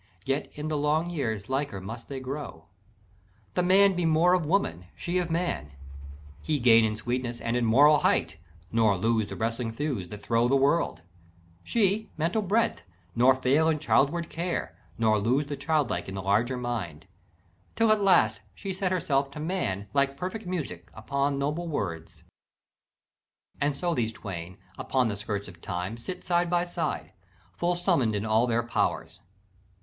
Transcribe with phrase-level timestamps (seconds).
[0.25, 2.65] Yet in the long years liker must they grow;
[3.53, 5.73] The man be more of woman, she of man;
[6.41, 8.37] He gain in sweetness and in moral height,
[8.71, 11.03] Nor lose the wrestling thews that throw the world;
[11.63, 12.81] She mental breadth,
[13.15, 17.05] nor fail in childward care, Nor lose the childlike in the larger mind;
[17.75, 22.23] Till at last she set herself to man, Like perfect music unto noble words;
[23.61, 27.11] And so these twain, upon the skirts of Time, Sit side by side,
[27.55, 29.19] full summ'd in all their powers.